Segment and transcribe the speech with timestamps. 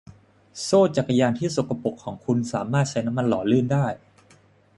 [0.63, 3.85] โซ่จักรยานที่สกปรกของคุณสามารถใช้น้ำมันหล่อลื่นได้